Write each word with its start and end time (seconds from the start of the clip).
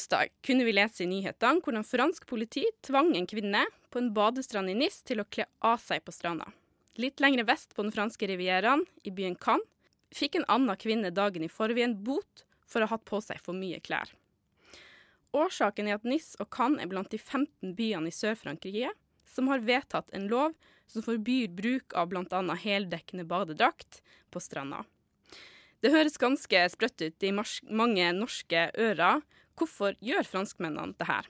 Onsdag 0.00 0.28
kunne 0.42 0.64
vi 0.64 0.72
lese 0.72 1.02
i 1.04 1.06
nyhetene 1.06 1.60
hvordan 1.60 1.84
fransk 1.84 2.24
politi 2.24 2.62
tvang 2.86 3.10
en 3.18 3.26
kvinne 3.28 3.66
på 3.92 4.00
en 4.00 4.06
badestrand 4.16 4.72
i 4.72 4.74
Nis 4.78 5.02
til 5.04 5.20
å 5.20 5.26
kle 5.28 5.44
av 5.60 5.82
seg 5.82 6.00
på 6.06 6.14
stranda. 6.16 6.46
Litt 6.96 7.20
lengre 7.20 7.44
vest 7.44 7.74
på 7.76 7.84
den 7.84 7.92
franske 7.92 8.24
rivieraen, 8.30 8.86
i 9.04 9.12
byen 9.12 9.36
Cannes, 9.36 9.66
fikk 10.08 10.38
en 10.38 10.46
annen 10.48 10.78
kvinne 10.80 11.10
dagen 11.12 11.44
i 11.44 11.50
forveien 11.52 11.98
bot 12.06 12.46
for 12.64 12.80
å 12.80 12.88
ha 12.88 12.94
hatt 12.94 13.04
på 13.10 13.20
seg 13.20 13.42
for 13.44 13.52
mye 13.52 13.82
klær. 13.84 14.08
Årsaken 15.36 15.90
er 15.90 15.98
at 15.98 16.08
Nis 16.08 16.30
og 16.40 16.48
Cannes 16.48 16.80
er 16.80 16.88
blant 16.88 17.12
de 17.12 17.20
15 17.20 17.74
byene 17.76 18.08
i 18.08 18.16
Sør-Frankrike 18.16 18.94
som 19.28 19.52
har 19.52 19.60
vedtatt 19.68 20.08
en 20.16 20.30
lov 20.32 20.54
som 20.88 21.04
forbyr 21.04 21.52
bruk 21.52 21.92
av 21.92 22.08
bl.a. 22.08 22.40
heldekkende 22.64 23.28
badedrakt 23.28 24.00
på 24.32 24.40
stranda. 24.40 24.80
Det 25.84 25.92
høres 25.92 26.16
ganske 26.20 26.64
sprøtt 26.72 27.04
ut 27.04 27.28
i 27.28 27.36
mange 27.36 28.08
norske 28.16 28.64
ører. 28.80 29.20
Hvorfor 29.60 29.98
gjør 30.00 30.24
franskmennene 30.24 30.96
det 30.96 31.04
her? 31.10 31.26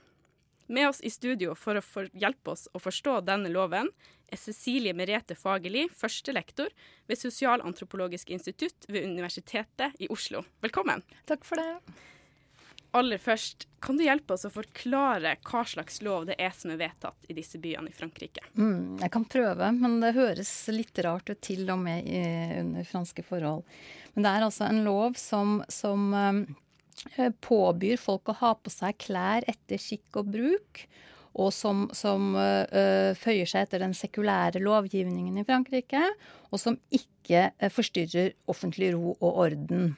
Med 0.70 0.86
oss 0.86 1.00
i 1.02 1.10
studio 1.10 1.56
for 1.58 1.80
å 1.80 2.02
hjelpe 2.14 2.52
oss 2.52 2.68
å 2.70 2.78
forstå 2.78 3.16
denne 3.26 3.50
loven, 3.50 3.88
er 4.30 4.38
Cecilie 4.38 4.94
Merete 4.94 5.34
Fagerli, 5.34 5.88
førstelektor 5.98 6.70
ved 7.10 7.18
Sosialantropologisk 7.18 8.30
institutt 8.30 8.86
ved 8.86 9.08
Universitetet 9.08 9.98
i 9.98 10.06
Oslo. 10.14 10.44
Velkommen. 10.62 11.02
Takk 11.26 11.42
for 11.48 11.58
det. 11.58 11.96
Aller 12.94 13.18
først, 13.18 13.66
kan 13.82 13.98
du 13.98 14.04
hjelpe 14.06 14.34
oss 14.34 14.46
å 14.46 14.52
forklare 14.54 15.36
hva 15.46 15.64
slags 15.66 15.98
lov 16.06 16.30
det 16.30 16.38
er 16.42 16.54
som 16.54 16.70
er 16.70 16.78
vedtatt 16.84 17.26
i 17.30 17.34
disse 17.34 17.58
byene 17.62 17.90
i 17.90 17.98
Frankrike? 17.98 18.46
Mm, 18.54 19.02
jeg 19.02 19.10
kan 19.14 19.26
prøve, 19.30 19.74
men 19.74 19.98
det 20.02 20.14
høres 20.14 20.54
litt 20.70 21.02
rart 21.02 21.30
ut 21.30 21.42
til 21.42 21.66
og 21.70 21.82
med 21.82 22.06
i, 22.06 22.22
under 22.62 22.86
franske 22.86 23.26
forhold. 23.26 23.66
Men 24.14 24.26
det 24.26 24.38
er 24.38 24.46
altså 24.46 24.70
en 24.70 24.82
lov 24.86 25.18
som, 25.18 25.60
som 25.70 26.10
uh, 26.14 26.42
påbyr 27.40 28.00
folk 28.00 28.28
å 28.28 28.38
ha 28.42 28.54
på 28.60 28.72
seg 28.72 28.98
klær 29.00 29.46
etter 29.48 29.80
skikk 29.80 30.20
og 30.20 30.34
bruk 30.34 30.84
og 31.38 31.52
som, 31.54 31.84
som 31.94 32.34
uh, 32.34 33.14
føyer 33.18 33.48
seg 33.48 33.66
etter 33.66 33.84
den 33.84 33.94
sekulære 33.94 34.62
lovgivningen 34.62 35.38
i 35.38 35.44
Frankrike, 35.46 36.02
og 36.50 36.58
som 36.58 36.78
ikke 36.90 37.50
uh, 37.54 37.68
forstyrrer 37.70 38.34
offentlig 38.50 38.92
ro 38.96 39.14
og 39.14 39.44
orden, 39.46 39.92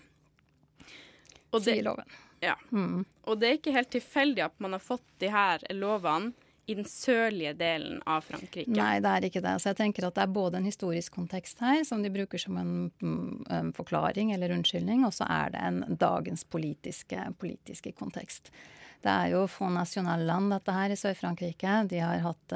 og 1.52 1.60
det, 1.60 1.64
sier 1.70 1.86
loven. 1.86 2.18
Ja. 2.42 2.56
Mm. 2.72 3.04
Og 3.28 3.40
det 3.40 3.48
er 3.48 3.58
ikke 3.58 3.74
helt 3.76 3.92
tilfeldig 3.92 4.44
at 4.46 4.54
man 4.62 4.76
har 4.76 4.82
fått 4.82 5.04
de 5.22 5.30
her 5.32 5.64
lovene 5.76 6.32
i 6.66 6.74
den 6.78 6.86
sørlige 6.86 7.52
delen 7.58 7.98
av 8.06 8.22
Frankrike. 8.26 8.70
Nei, 8.70 9.00
det 9.02 9.10
er 9.10 9.26
ikke 9.26 9.42
det. 9.42 9.56
Så 9.60 9.72
jeg 9.72 9.78
tenker 9.80 10.06
at 10.06 10.16
det 10.18 10.24
er 10.24 10.34
både 10.34 10.60
en 10.60 10.68
historisk 10.68 11.16
kontekst 11.16 11.62
her, 11.64 11.80
som 11.86 12.04
de 12.04 12.12
bruker 12.14 12.38
som 12.38 12.58
en, 12.60 12.74
mm, 13.02 13.46
en 13.50 13.72
forklaring 13.74 14.30
eller 14.34 14.54
unnskyldning, 14.54 15.02
og 15.08 15.14
så 15.16 15.26
er 15.26 15.54
det 15.54 15.64
en 15.66 15.82
dagens 15.98 16.44
politiske, 16.44 17.24
politiske 17.42 17.94
kontekst. 17.98 18.52
Det 19.02 19.10
er 19.10 19.32
jo 19.34 19.48
Fond 19.50 19.74
National-land, 19.74 20.52
dette 20.54 20.76
her, 20.76 20.94
i 20.94 20.98
Sør-Frankrike. 21.00 21.80
De 21.90 21.98
har 21.98 22.22
hatt, 22.22 22.54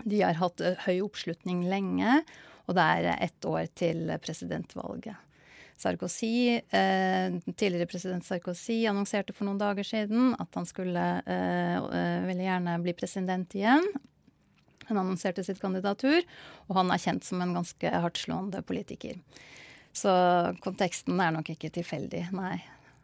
de 0.00 0.22
har 0.22 0.40
hatt 0.40 0.64
uh, 0.64 0.72
høy 0.86 1.02
oppslutning 1.04 1.66
lenge, 1.68 2.22
og 2.64 2.78
det 2.78 2.86
er 2.96 3.10
ett 3.18 3.44
år 3.44 3.68
til 3.76 4.08
presidentvalget. 4.24 5.20
Sarkozy, 5.82 6.60
eh, 6.62 7.34
tidligere 7.50 7.90
president 7.90 8.26
Sarkozy 8.26 8.84
annonserte 8.90 9.34
for 9.34 9.48
noen 9.48 9.60
dager 9.60 9.86
siden 9.86 10.32
at 10.40 10.58
han 10.58 10.68
skulle 10.68 11.04
eh, 11.26 11.76
eh 11.76 12.26
veldig 12.28 12.46
gjerne 12.46 12.78
bli 12.84 12.94
president 12.98 13.58
igjen. 13.58 13.86
Han 14.88 14.98
annonserte 14.98 15.44
sitt 15.46 15.60
kandidatur, 15.62 16.22
og 16.68 16.78
han 16.78 16.90
er 16.90 17.02
kjent 17.02 17.26
som 17.26 17.42
en 17.42 17.54
ganske 17.54 17.92
hardtslående 18.04 18.62
politiker. 18.66 19.20
Så 19.92 20.10
konteksten 20.64 21.20
er 21.20 21.34
nok 21.34 21.52
ikke 21.52 21.70
tilfeldig, 21.74 22.24
nei. 22.34 22.56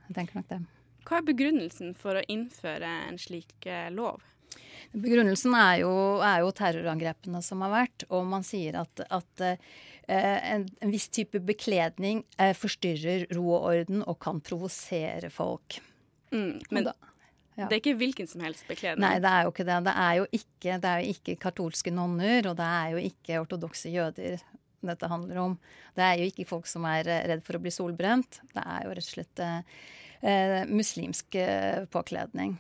Jeg 0.08 0.16
tenker 0.16 0.40
nok 0.40 0.48
det. 0.50 0.62
Hva 1.08 1.20
er 1.20 1.28
begrunnelsen 1.28 1.94
for 1.96 2.18
å 2.18 2.24
innføre 2.28 2.88
en 3.08 3.20
slik 3.20 3.68
eh, 3.68 3.88
lov? 3.92 4.24
Begrunnelsen 4.96 5.52
er 5.56 5.82
jo, 5.82 5.92
er 6.24 6.42
jo, 6.42 6.52
terrorangrepene 6.56 7.42
som 7.44 7.60
har 7.64 7.74
vært, 7.74 8.06
og 8.08 8.24
man 8.28 8.44
sier 8.46 8.78
at, 8.80 9.02
at 9.12 9.44
eh, 9.44 9.60
en, 10.08 10.64
en, 10.80 10.92
viss 10.92 11.08
type 11.12 11.40
bekledning 11.44 12.22
eh, 12.40 12.54
forstyrrer 12.56 13.26
ro 13.36 13.44
og 13.52 13.68
orden 13.72 14.02
og 14.04 14.18
kan 14.24 14.40
provosere 14.44 15.30
folk. 15.32 15.80
Mm, 16.32 16.60
men 16.70 16.88
da, 16.88 16.94
ja. 17.54 17.66
det 17.66 17.72
er 17.72 17.82
ikke 17.82 17.98
hvilken 18.00 18.30
som 18.30 18.44
helst 18.44 18.64
bekledning? 18.68 19.04
Nei, 19.04 19.16
det 19.24 19.32
er 19.32 19.46
jo 19.46 19.52
ikke 19.52 19.66
det. 19.68 19.80
Det 19.88 19.96
er 20.04 20.14
jo 20.20 20.28
ikke, 20.40 20.78
det 20.84 20.92
er 20.92 21.02
jo 21.02 21.16
ikke 21.16 21.36
katolske 21.44 21.92
nonner, 21.94 22.48
og 22.50 22.56
det 22.60 22.70
er 22.78 22.94
jo 22.94 23.04
ikke 23.10 23.42
ortodokse 23.42 23.92
jøder 23.92 24.40
dette 24.88 25.10
handler 25.10 25.40
om. 25.42 25.58
Det 25.96 26.04
er 26.04 26.20
jo 26.20 26.28
ikke 26.30 26.46
folk 26.48 26.68
som 26.70 26.86
er 26.88 27.08
redd 27.28 27.42
for 27.46 27.58
å 27.58 27.62
bli 27.62 27.72
solbrent. 27.74 28.40
Det 28.54 28.62
er 28.62 28.86
jo 28.86 28.94
rett 28.94 29.08
og 29.08 29.12
slett 29.12 29.42
eh, 29.42 30.64
muslimsk 30.70 31.38
eh, 31.40 31.84
påkledning. 31.90 32.56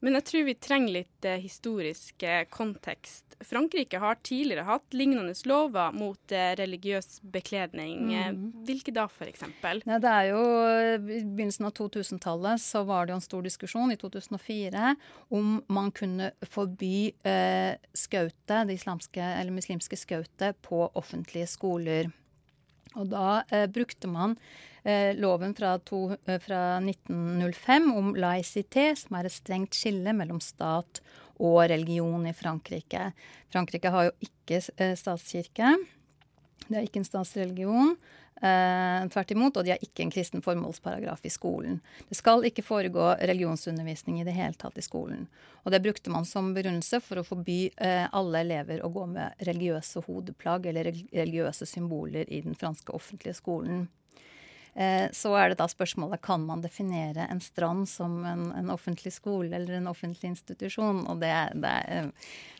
Men 0.00 0.16
jeg 0.16 0.26
tror 0.30 0.46
vi 0.48 0.54
trenger 0.56 0.94
litt 0.94 1.26
eh, 1.28 1.40
historisk 1.42 2.24
eh, 2.24 2.44
kontekst. 2.48 3.36
Frankrike 3.44 4.00
har 4.00 4.18
tidligere 4.24 4.64
hatt 4.68 4.96
lignende 4.96 5.34
lover 5.48 5.92
mot 5.96 6.32
eh, 6.32 6.52
religiøs 6.56 7.20
bekledning. 7.32 8.08
Eh, 8.12 8.30
mm. 8.32 8.46
Hvilke 8.68 8.94
da, 8.96 9.06
f.eks.? 9.08 9.44
Ja, 9.84 9.98
det 10.00 10.12
er 10.12 10.30
jo 10.30 10.40
I 10.40 11.20
begynnelsen 11.24 11.68
av 11.68 11.74
2000-tallet 11.76 12.64
så 12.64 12.84
var 12.88 13.06
det 13.06 13.14
jo 13.14 13.20
en 13.20 13.26
stor 13.28 13.44
diskusjon 13.44 13.92
i 13.92 13.98
2004 14.00 14.94
om 15.36 15.58
man 15.68 15.92
kunne 15.92 16.32
forby 16.48 17.10
eh, 17.26 17.76
skautet, 17.92 18.64
det 18.68 18.80
islamske 18.80 19.20
eller 19.20 19.52
muslimske 19.54 19.98
skautet, 20.00 20.56
på 20.64 20.86
offentlige 20.96 21.48
skoler. 21.50 22.08
Og 22.98 23.10
da 23.12 23.42
eh, 23.50 23.68
brukte 23.70 24.10
man 24.10 24.36
eh, 24.82 25.16
loven 25.18 25.54
fra, 25.54 25.76
to, 25.78 26.16
eh, 26.26 26.40
fra, 26.42 26.78
1905 26.82 27.90
om 27.96 28.14
laicité, 28.18 28.90
som 28.98 29.18
er 29.18 29.28
et 29.28 29.36
strengt 29.36 29.76
skille 29.78 30.14
mellom 30.16 30.40
stat 30.42 31.02
og 31.40 31.62
religion 31.72 32.26
i 32.28 32.34
Frankrike. 32.36 33.10
Frankrike 33.52 33.92
har 33.94 34.10
jo 34.10 34.16
ikke 34.26 34.60
eh, 34.76 34.96
statskirke. 34.98 35.76
Det 36.66 36.76
er 36.78 36.86
ikke 36.86 37.02
en 37.02 37.08
statsreligion. 37.08 37.94
Eh, 38.40 39.08
tvert 39.12 39.30
imot, 39.30 39.56
og 39.56 39.66
de 39.66 39.74
har 39.74 39.82
ikke 39.84 40.00
en 40.00 40.12
kristen 40.12 40.40
formålsparagraf 40.40 41.26
i 41.28 41.32
skolen. 41.32 41.80
Det 42.08 42.16
skal 42.16 42.46
ikke 42.48 42.64
foregå 42.64 43.10
religionsundervisning 43.20 44.22
i 44.22 44.24
det 44.24 44.32
hele 44.32 44.56
tatt 44.56 44.78
i 44.80 44.84
skolen. 44.84 45.26
Og 45.60 45.74
det 45.74 45.82
brukte 45.84 46.12
man 46.12 46.24
som 46.24 46.54
begrunnelse 46.56 47.02
for 47.04 47.20
å 47.20 47.26
forby 47.26 47.58
eh, 47.76 48.06
alle 48.08 48.40
elever 48.40 48.80
å 48.80 48.88
gå 48.94 49.04
med 49.12 49.44
religiøse 49.44 50.06
hodeplagg 50.06 50.70
eller 50.70 50.88
religiøse 50.88 51.68
symboler 51.68 52.32
i 52.32 52.40
den 52.46 52.56
franske 52.56 52.96
offentlige 52.96 53.36
skolen. 53.36 53.90
Eh, 54.74 55.08
så 55.16 55.32
er 55.38 55.50
det 55.50 55.58
da 55.60 55.66
spørsmålet 55.70 56.22
kan 56.22 56.44
man 56.46 56.62
definere 56.62 57.26
en 57.30 57.42
strand 57.42 57.88
som 57.90 58.20
en, 58.26 58.50
en 58.56 58.70
offentlig 58.70 59.12
skole 59.14 59.50
eller 59.56 59.78
en 59.78 59.90
offentlig 59.90 60.30
institusjon. 60.32 61.02
Og 61.10 61.20
det, 61.22 61.32
det, 61.62 61.74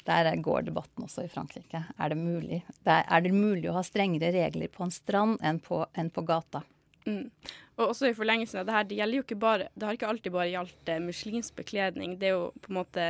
der 0.09 0.31
går 0.43 0.67
debatten 0.69 1.07
også 1.07 1.27
i 1.27 1.33
Frankrike. 1.33 1.85
Er 1.99 2.13
det 2.13 2.19
mulig? 2.19 2.63
Det 2.83 2.99
er, 3.01 3.25
det 3.25 3.35
mulig 3.35 3.71
å 3.71 3.79
ha 3.79 3.85
strengere 3.87 4.33
regler 4.35 4.73
på 4.73 4.87
en 4.87 4.95
strand 4.95 5.39
enn 5.43 5.63
på, 5.63 5.85
enn 5.95 6.11
på 6.11 6.27
gata? 6.27 6.65
Mm. 7.07 7.31
Og 7.79 7.87
også 7.93 8.11
i 8.11 8.17
forlengelsen 8.17 8.61
av 8.61 8.67
det 8.69 8.77
her, 8.77 8.89
det 8.89 8.99
gjelder 8.99 9.17
jo 9.17 9.23
ikke 9.25 9.39
bare 9.41 9.71
Det 9.73 9.87
har 9.87 9.97
ikke 9.97 10.09
alltid 10.11 10.35
bare 10.35 10.51
gjaldt 10.51 10.91
eh, 10.93 11.01
muslimsk 11.01 11.57
bekledning. 11.63 12.19
Det 12.21 12.31
er 12.31 12.37
jo 12.37 12.51
på 12.61 12.73
en 12.73 12.83
måte 12.83 13.07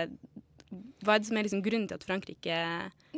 hva 1.02 1.16
er 1.16 1.22
det 1.22 1.26
som 1.26 1.38
er 1.38 1.46
liksom 1.46 1.62
grunnen 1.64 1.88
til 1.90 1.98
at 1.98 2.04
Frankrike 2.06 2.58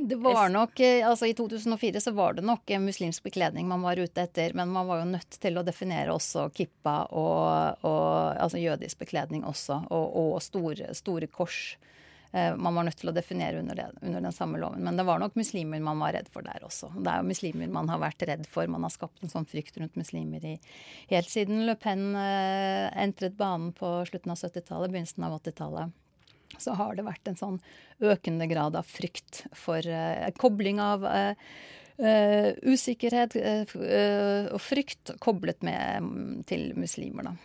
Det 0.08 0.16
var 0.16 0.48
nok, 0.48 0.80
eh, 0.80 1.08
altså 1.08 1.26
I 1.26 1.34
2004 1.34 2.00
så 2.00 2.10
var 2.10 2.34
det 2.34 2.42
nok 2.46 2.70
muslimsk 2.80 3.22
bekledning 3.22 3.68
man 3.68 3.84
var 3.84 4.00
ute 4.00 4.24
etter, 4.24 4.54
men 4.54 4.72
man 4.74 4.88
var 4.88 5.02
jo 5.02 5.10
nødt 5.12 5.38
til 5.42 5.58
å 5.58 5.64
definere 5.66 6.14
også 6.14 6.48
kippa 6.56 6.96
og, 7.10 7.84
og 7.86 8.42
altså 8.42 8.58
jødisk 8.58 9.04
bekledning 9.04 9.46
også, 9.46 9.84
og, 9.94 10.16
og 10.18 10.34
store, 10.42 10.90
store, 10.98 11.30
kors. 11.30 11.76
Eh, 12.32 12.56
man 12.56 12.74
var 12.74 12.88
nødt 12.88 12.98
til 12.98 13.12
å 13.12 13.14
definere 13.14 13.60
under, 13.62 13.78
det, 13.78 13.88
under, 14.00 14.20
den 14.24 14.34
samme 14.34 14.58
loven. 14.58 14.82
Men 14.82 14.98
det 14.98 15.06
var 15.06 15.22
nok 15.22 15.38
muslimer 15.38 15.82
man 15.84 16.02
var 16.02 16.16
redd 16.16 16.30
for 16.32 16.42
der 16.42 16.66
også. 16.66 16.90
Det 16.98 17.12
er 17.12 17.22
jo 17.22 17.30
muslimer 17.30 17.72
man 17.78 17.92
har 17.92 18.02
vært 18.02 18.26
redd 18.26 18.46
for. 18.50 18.66
Man 18.72 18.82
har 18.88 18.94
skapt 18.94 19.22
en 19.22 19.32
sånn 19.32 19.46
frykt 19.46 19.78
rundt 19.78 19.98
muslimer 20.00 20.44
i, 20.54 20.58
helt 21.12 21.30
siden 21.30 21.66
Le 21.68 21.78
Pen 21.78 22.10
eh, 22.18 22.88
entret 23.04 23.38
banen 23.38 23.70
på 23.76 24.00
slutten 24.10 24.34
av 24.34 24.40
70-tallet, 24.40 24.90
begynnelsen 24.90 25.28
av 25.28 25.38
80-tallet 25.42 25.98
så 26.62 26.76
har 26.78 26.96
det 26.96 27.06
vært 27.06 27.30
en 27.30 27.38
sånn 27.38 27.60
økende 28.02 28.48
grad 28.50 28.76
av 28.78 28.88
frykt 28.88 29.44
for 29.56 29.86
eh, 29.86 30.28
kobling 30.40 30.80
av 30.82 31.06
eh, 31.08 31.32
uh, 32.02 32.50
usikkerhet 32.66 33.36
og 33.36 34.60
frykt 34.62 35.14
koblet 35.22 35.62
med 35.66 36.02
um, 36.02 36.44
til 36.48 36.72
muslimer, 36.78 37.32
da. 37.32 37.36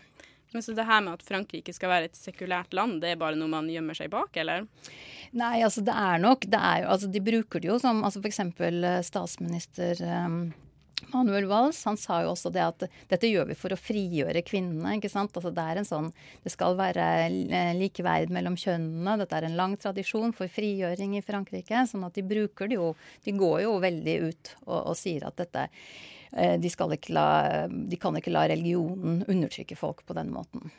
Men 0.54 0.64
Så 0.64 0.74
det 0.74 0.88
her 0.88 1.02
med 1.04 1.18
at 1.18 1.26
Frankrike 1.28 1.74
skal 1.76 1.92
være 1.92 2.08
et 2.08 2.18
sekulært 2.18 2.72
land, 2.74 3.02
det 3.04 3.12
er 3.14 3.20
bare 3.20 3.36
noe 3.38 3.52
man 3.52 3.68
gjemmer 3.70 3.98
seg 3.98 4.10
bak, 4.14 4.38
eller? 4.40 4.64
Nei, 5.36 5.58
altså 5.60 5.84
det 5.86 5.94
er 5.94 6.22
nok 6.24 6.48
det 6.48 6.62
er 6.70 6.86
jo, 6.86 6.88
altså 6.94 7.10
De 7.12 7.22
bruker 7.22 7.62
det 7.62 7.68
jo 7.68 7.76
som 7.84 8.00
altså 8.08 8.24
f.eks. 8.24 8.40
statsminister 9.10 10.02
um, 10.08 10.40
Manuel 11.06 11.46
Walls 11.46 11.84
han 11.86 11.98
sa 11.98 12.24
jo 12.24 12.32
også 12.34 12.50
det 12.54 12.64
at 12.64 12.86
dette 13.12 13.30
gjør 13.30 13.52
vi 13.52 13.58
for 13.58 13.74
å 13.74 13.80
frigjøre 13.80 14.42
kvinnene. 14.46 14.96
ikke 14.98 15.12
sant? 15.12 15.36
Altså 15.38 15.52
Det 15.54 15.64
er 15.64 15.80
en 15.82 15.88
sånn, 15.88 16.10
det 16.44 16.52
skal 16.54 16.78
være 16.80 17.30
likeverd 17.78 18.34
mellom 18.34 18.58
kjønnene. 18.58 19.18
Dette 19.22 19.38
er 19.38 19.48
en 19.48 19.58
lang 19.60 19.78
tradisjon 19.78 20.34
for 20.36 20.50
frigjøring 20.52 21.16
i 21.18 21.24
Frankrike. 21.26 21.86
sånn 21.88 22.08
at 22.08 22.18
de 22.18 22.26
bruker 22.26 22.68
det 22.68 22.80
jo 22.80 22.96
De 23.24 23.32
går 23.32 23.62
jo 23.68 23.78
veldig 23.84 24.18
ut 24.26 24.54
og, 24.66 24.80
og 24.92 24.96
sier 24.98 25.28
at 25.28 25.38
dette 25.38 25.68
eh, 26.34 26.58
de, 26.58 26.72
la, 27.14 27.68
de 27.70 27.98
kan 28.02 28.18
ikke 28.18 28.34
la 28.34 28.48
religionen 28.50 29.24
undertrykke 29.28 29.78
folk 29.78 30.04
på 30.06 30.18
den 30.18 30.34
måten. 30.34 30.72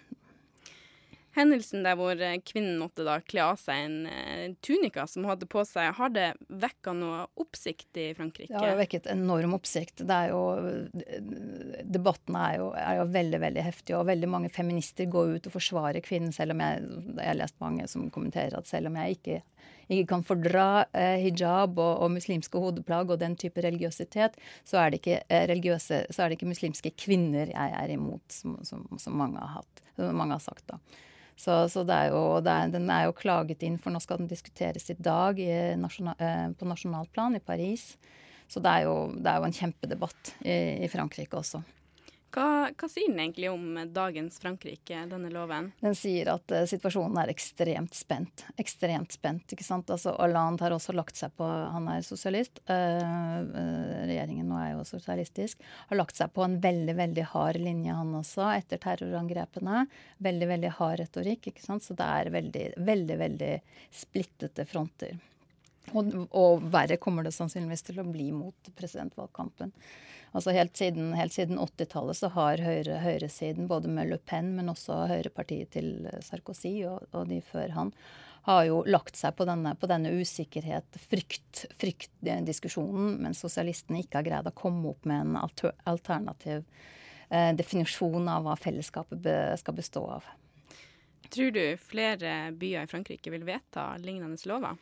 Hendelsen 1.39 1.85
der 1.87 1.97
hvor 1.99 2.19
eh, 2.19 2.39
kvinnen 2.45 2.79
måtte 2.81 3.05
da 3.07 3.19
kle 3.23 3.45
av 3.53 3.59
seg 3.61 3.85
en, 3.85 3.99
eh, 4.11 4.55
tunika 4.65 5.07
som 5.07 5.23
hun 5.23 5.33
hadde 5.33 5.49
på 5.51 5.63
seg, 5.67 5.93
har 5.99 6.13
det 6.15 6.29
vekka 6.49 6.95
noe 6.97 7.25
oppsikt 7.39 8.01
i 8.01 8.09
Frankrike? 8.19 8.53
Det 8.55 8.65
har 8.65 8.81
vekket 8.81 9.09
enorm 9.13 9.55
oppsikt. 9.59 10.03
Det 10.09 10.19
er 10.25 10.33
jo, 10.33 10.43
debatten 11.87 12.39
er 12.39 12.59
jo, 12.59 12.71
er 12.79 13.01
jo, 13.01 13.07
veldig 13.15 13.43
veldig 13.45 13.65
heftig, 13.65 13.97
og 13.99 14.09
veldig 14.11 14.31
mange 14.31 14.53
feminister 14.55 15.09
går 15.11 15.37
ut 15.37 15.49
og 15.51 15.55
forsvarer 15.55 16.03
kvinnen, 16.05 16.35
selv 16.35 16.57
om 16.57 16.65
jeg, 16.65 16.83
jeg 17.15 17.31
har 17.31 17.39
lest 17.39 17.59
mange 17.63 17.87
som 17.91 18.09
kommenterer 18.15 18.59
at 18.59 18.69
selv 18.69 18.91
om 18.91 18.99
jeg 18.99 19.19
ikke, 19.19 19.41
ikke 19.89 20.07
kan 20.11 20.25
fordra 20.27 20.69
eh, 20.93 21.17
hijab 21.23 21.79
og, 21.79 21.93
og, 22.05 22.13
muslimske 22.19 22.61
hodeplagg 22.63 23.15
og 23.15 23.21
den 23.23 23.37
type 23.41 23.63
religiøsitet, 23.65 24.39
så 24.69 24.83
er 24.83 24.91
det 24.91 25.03
ikke, 25.03 25.21
eh, 25.29 25.47
religiøse, 25.51 26.05
så 26.11 26.25
er 26.25 26.29
det 26.29 26.39
ikke 26.39 26.53
muslimske 26.53 26.95
kvinner 26.99 27.53
jeg 27.55 27.77
er 27.83 27.95
imot, 27.95 28.27
som, 28.33 28.59
som, 28.67 28.89
som 29.01 29.17
mange 29.19 29.41
har 29.41 29.61
hatt, 29.61 29.85
mange 30.11 30.35
har 30.35 30.43
sagt 30.45 30.67
da. 30.71 30.83
Så, 31.39 31.55
så 31.71 31.85
er 31.87 32.11
jo, 32.11 32.23
er, 32.43 32.71
den 32.73 32.89
er 32.91 33.07
jo 33.07 33.15
klaget 33.17 33.63
inn, 33.63 33.79
for 33.79 33.95
nå 33.95 34.01
skal 34.03 34.19
den 34.19 34.31
diskuteres 34.31 34.89
i 34.91 34.97
dag 34.99 35.39
i 35.39 35.53
nasjonal, 35.79 36.19
eh, 36.19 36.47
på 36.59 36.67
nasjonalt 36.67 37.13
plan 37.15 37.37
i 37.39 37.43
Paris. 37.43 37.93
Så 38.51 38.63
det 38.65 38.73
er 38.73 38.89
jo, 38.89 38.95
det 39.15 39.31
er 39.31 39.39
jo 39.39 39.47
en 39.47 39.55
kjempedebatt 39.55 40.33
i, 40.43 40.59
i 40.83 40.91
Frankrike 40.91 41.39
også. 41.39 41.63
Hva, 42.29 42.69
hva, 42.77 42.89
sier 42.93 43.09
den 43.09 43.23
egentlig 43.23 43.49
om 43.49 43.79
dagens 43.95 44.37
Frankrike, 44.43 45.01
denne 45.09 45.31
loven? 45.33 45.71
Den 45.81 45.95
sier 45.97 46.29
at 46.35 46.53
uh, 46.53 46.67
situasjonen 46.69 47.17
er 47.23 47.33
ekstremt 47.33 47.97
spent. 47.97 48.45
Ekstremt 48.61 49.17
spent, 49.17 49.55
ikke 49.55 49.65
sant. 49.65 49.89
Altså, 49.95 50.13
Hollande 50.19 50.67
har 50.67 50.75
også 50.77 50.93
lagt 50.97 51.17
seg 51.17 51.33
på 51.39 51.47
Han 51.47 51.89
er 51.89 52.05
sosialist. 52.05 52.61
Uh, 52.69 53.49
regjeringen 54.11 54.51
nå 54.51 54.61
er 54.61 54.75
jo 54.75 54.85
sosialistisk. 54.89 55.65
Har 55.89 56.03
lagt 56.03 56.21
seg 56.21 56.35
på 56.37 56.45
en 56.45 56.59
veldig, 56.61 56.99
veldig 57.01 57.25
hard 57.33 57.63
linje, 57.65 57.97
han 57.97 58.13
også, 58.21 58.45
etter 58.59 58.83
terrorangrepene. 58.85 59.87
Veldig, 60.29 60.53
veldig 60.53 60.75
hard 60.83 61.01
retorikk, 61.07 61.49
ikke 61.49 61.65
sant. 61.65 61.87
Så 61.87 61.97
det 61.97 62.13
er 62.21 62.33
veldig, 62.37 62.69
veldig, 62.93 63.19
veldig 63.25 63.53
splittete 64.05 64.69
fronter. 64.69 65.17
Og, 65.97 66.13
og 66.37 66.69
verre 66.73 66.99
kommer 67.01 67.25
det 67.25 67.35
sannsynligvis 67.37 67.87
til 67.89 68.01
å 68.03 68.07
bli 68.09 68.31
mot 68.35 68.71
presidentvalgkampen. 68.77 69.73
Altså 70.37 70.53
Helt 70.53 70.77
siden, 70.77 71.15
siden 71.33 71.59
80-tallet 71.59 72.19
så 72.19 72.31
har 72.35 72.61
høyre, 72.61 72.99
høyresiden, 73.01 73.69
både 73.71 73.89
med 73.93 74.11
Le 74.11 74.19
Pen, 74.21 74.53
men 74.59 74.69
også 74.73 75.07
høyrepartiet 75.09 75.73
til 75.77 76.09
Sarkozy 76.25 76.83
og, 76.89 77.07
og, 77.13 77.29
de 77.31 77.41
før 77.45 77.73
han, 77.77 77.93
har 78.49 78.65
jo 78.69 78.83
lagt 78.89 79.17
seg 79.19 79.35
på 79.37 79.45
denne, 79.49 79.75
på 79.77 79.89
denne 79.91 80.13
usikkerhet, 80.21 81.01
frykt, 81.11 81.65
fryktdiskusjonen, 81.81 83.19
mens 83.25 83.43
sosialistene 83.45 84.03
ikke 84.05 84.21
har 84.21 84.29
greid 84.29 84.49
å 84.49 84.57
komme 84.57 84.93
opp 84.93 85.09
med 85.09 85.25
en 85.25 85.41
alter, 85.41 85.75
alternativ 85.89 86.63
eh, 87.29 87.51
definisjon 87.57 88.29
av 88.33 88.47
hva 88.47 88.57
fellesskapet 88.57 89.21
be, 89.25 89.39
skal 89.61 89.77
bestå 89.77 90.05
av. 90.19 90.29
Tror 91.29 91.53
du 91.53 91.65
flere 91.83 92.55
byer 92.57 92.87
i 92.87 92.89
Frankrike 92.89 93.33
vil 93.33 93.45
vedta 93.49 93.91
lignende 94.01 94.41
lover? 94.49 94.79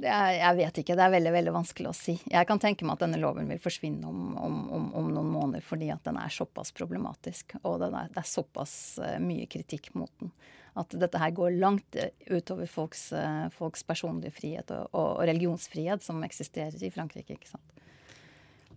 Er, 0.00 0.38
jeg 0.38 0.56
vet 0.56 0.78
ikke. 0.80 0.94
Det 0.96 1.04
er 1.04 1.12
veldig 1.12 1.32
veldig 1.34 1.52
vanskelig 1.52 1.90
å 1.90 1.96
si. 1.96 2.14
Jeg 2.32 2.48
kan 2.48 2.60
tenke 2.62 2.86
meg 2.88 2.96
at 2.96 3.04
denne 3.04 3.20
loven 3.20 3.50
vil 3.50 3.60
forsvinne 3.60 4.08
om, 4.08 4.32
om, 4.40 4.56
om, 4.72 4.86
om 4.96 5.10
noen 5.12 5.28
måneder 5.34 5.64
fordi 5.66 5.90
at 5.92 6.00
den 6.06 6.16
er 6.20 6.32
såpass 6.32 6.72
problematisk. 6.76 7.52
Og 7.60 7.82
er, 7.84 8.08
det 8.14 8.22
er 8.22 8.28
såpass 8.28 8.74
uh, 9.02 9.18
mye 9.20 9.44
kritikk 9.52 9.90
mot 9.98 10.12
den. 10.22 10.32
At 10.80 10.96
dette 10.96 11.20
her 11.20 11.34
går 11.36 11.58
langt 11.60 11.98
eh, 12.00 12.14
utover 12.32 12.70
folks, 12.70 13.10
uh, 13.12 13.50
folks 13.52 13.84
personlige 13.84 14.32
frihet 14.38 14.72
og, 14.72 14.86
og, 14.94 15.10
og, 15.18 15.26
religionsfrihet 15.28 16.00
som 16.00 16.24
eksisterer 16.24 16.80
i 16.80 16.90
Frankrike. 16.94 17.36
ikke 17.36 17.50
sant? 17.50 17.84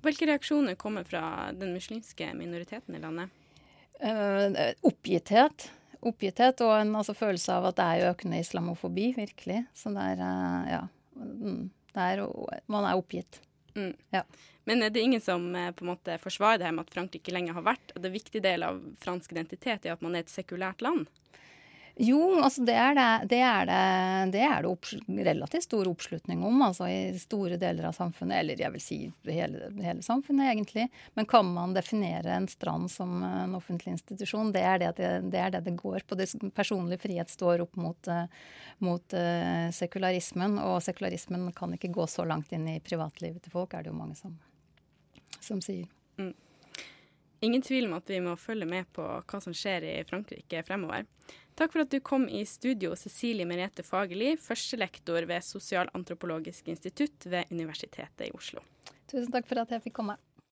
Hvilke 0.03 0.27
reaksjoner 0.27 0.75
kommer 0.75 1.07
fra 1.07 1.53
den 1.55 1.71
muslimske 1.73 2.27
minoriteten 2.35 2.99
i 2.99 3.01
landet? 3.01 3.31
Uh, 4.03 4.51
oppgitthet 4.83 5.69
oppgitthet 6.05 6.61
og 6.61 6.73
en 6.77 6.91
altså, 6.99 7.15
følelse 7.17 7.55
av 7.55 7.71
at 7.71 7.79
det 7.79 7.85
er 7.85 8.11
økende 8.11 8.37
islamofobi, 8.43 9.07
virkelig. 9.15 9.63
Så 9.73 9.89
det 9.95 10.03
er, 10.13 10.19
ja. 10.69 10.83
Mm. 11.15 11.69
Er, 11.95 12.21
man 12.67 12.85
er 12.85 12.99
oppgitt. 12.99 13.39
Mm. 13.75 13.93
Ja. 14.11 14.23
Men 14.65 14.83
er 14.83 14.89
det 14.89 15.03
ingen 15.03 15.21
som 15.21 15.55
eh, 15.55 15.71
på 15.71 15.85
en 15.85 15.91
måte 15.93 16.17
forsvarer 16.19 16.59
det 16.59 16.67
her 16.67 16.75
med 16.75 16.87
at 16.87 16.93
Frankrike 16.95 17.33
lenge 17.33 17.53
har 17.55 17.65
vært 17.65 17.93
og 17.95 18.01
det 18.03 18.11
viktige 18.13 18.25
viktig 18.35 18.41
del 18.43 18.65
av 18.65 18.81
fransk 19.01 19.35
identitet 19.35 19.85
er 19.85 19.93
at 19.93 20.03
man 20.03 20.15
er 20.15 20.25
et 20.25 20.33
sekulært 20.33 20.83
land? 20.85 21.07
Jo, 21.97 22.41
altså 22.43 22.63
det 22.67 22.73
er 22.75 22.95
det, 22.95 23.27
det, 23.31 23.37
er 23.39 23.67
det, 23.69 23.83
det, 24.33 24.41
er 24.43 24.65
det 24.65 25.23
relativt 25.23 25.63
stor 25.63 25.87
oppslutning 25.87 26.41
om 26.43 26.65
altså 26.65 26.89
i 26.91 27.13
store 27.19 27.55
deler 27.59 27.87
av 27.87 27.95
samfunnet. 27.95 28.41
Eller 28.41 28.59
jeg 28.59 28.73
vil 28.73 28.83
si 28.83 28.97
hele, 29.31 29.69
hele, 29.79 30.03
samfunnet, 30.03 30.49
egentlig. 30.51 30.89
Men 31.15 31.29
kan 31.31 31.47
man 31.55 31.75
definere 31.77 32.35
en 32.35 32.49
strand 32.51 32.91
som 32.91 33.23
en 33.23 33.55
offentlig 33.55 33.95
institusjon? 33.95 34.51
Det 34.51 34.65
er 34.67 34.83
det 34.83 34.91
det, 34.97 35.39
er 35.39 35.55
det, 35.55 35.63
det 35.69 35.77
går 35.79 36.03
på. 36.03 36.19
Det 36.19 36.27
personlig 36.55 36.99
frihet 36.99 37.31
står 37.31 37.63
opp 37.63 37.79
mot, 37.79 38.11
eh, 38.11 38.27
mot 38.83 39.15
uh, 39.15 39.71
sekularismen. 39.71 40.59
Og 40.67 40.81
sekularismen 40.83 41.47
kan 41.55 41.79
ikke 41.79 41.93
gå 41.95 42.09
så 42.11 42.27
langt 42.27 42.51
inn 42.51 42.67
i 42.75 42.81
privatlivet 42.83 43.39
til 43.45 43.55
folk, 43.55 43.71
er 43.71 43.87
det 43.87 43.93
jo 43.93 44.01
mange 44.01 44.19
som, 44.19 44.35
som 45.39 45.63
sier. 45.63 45.87
Mm. 46.19 46.35
Ingen 47.45 47.61
tvil 47.61 47.85
om 47.89 47.97
at 47.99 48.09
vi 48.09 48.21
må 48.25 48.33
følge 48.39 48.65
med 48.69 48.87
på 48.95 49.05
hva 49.05 49.41
som 49.43 49.53
skjer 49.53 49.85
i 49.85 49.95
Frankrike 50.09 50.63
fremover. 50.65 51.05
Takk 51.55 51.71
for 51.71 51.85
at 51.85 51.91
du 51.93 52.01
kom 52.03 52.25
i 52.27 52.41
studio, 52.49 52.95
Cecilie 52.99 53.47
Merete 53.47 53.83
Fagerli, 53.85 54.33
førstelektor 54.41 55.27
ved 55.29 55.45
Sosialantropologisk 55.45 56.67
institutt 56.73 57.29
ved 57.31 57.53
Universitetet 57.53 58.25
i 58.27 58.33
Oslo. 58.35 58.65
Tusen 59.07 59.31
takk 59.31 59.47
for 59.47 59.61
at 59.61 59.71
jeg 59.71 59.85
fikk 59.85 59.99
komme. 60.01 60.17